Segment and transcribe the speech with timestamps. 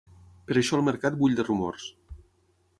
[0.47, 1.87] Per això el mercat bull de rumors.